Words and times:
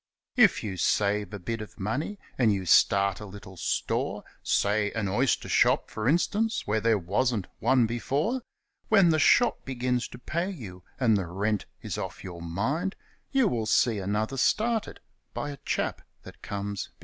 If 0.35 0.63
you 0.63 0.77
save 0.77 1.31
a 1.31 1.37
bit 1.37 1.61
of 1.61 1.79
money, 1.79 2.17
and 2.35 2.51
you 2.51 2.65
start 2.65 3.19
a 3.19 3.25
little 3.27 3.55
store 3.55 4.23
Say, 4.41 4.91
an 4.93 5.07
oyster 5.07 5.47
shop, 5.47 5.91
for 5.91 6.09
instance, 6.09 6.65
where 6.65 6.81
there 6.81 6.97
wasn't 6.97 7.45
one 7.59 7.85
before 7.85 8.41
When 8.87 9.09
the 9.11 9.19
shop 9.19 9.63
begins 9.63 10.07
to 10.07 10.17
pay 10.17 10.49
you, 10.49 10.81
and 10.99 11.17
the 11.17 11.27
rent 11.27 11.67
is 11.83 11.97
ofi 11.97 12.23
your 12.23 12.41
mind, 12.41 12.95
You 13.31 13.47
will 13.47 13.67
see 13.67 13.99
another 13.99 14.37
started 14.37 15.01
by 15.35 15.51
a 15.51 15.57
chap 15.65 16.01
that 16.23 16.41
comes 16.41 16.85
behind. 16.87 16.95